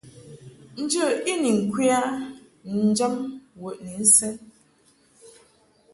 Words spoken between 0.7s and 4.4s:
Njə i ni ŋkwe a njam wəʼni nsɛn.